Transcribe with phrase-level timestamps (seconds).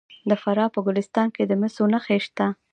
[0.29, 2.45] د فراه په ګلستان کې د مسو نښې شته.